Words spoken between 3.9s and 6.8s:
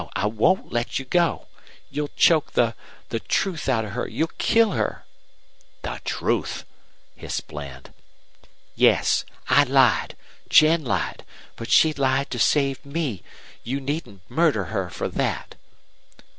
her you'll kill her." "The TRUTH!"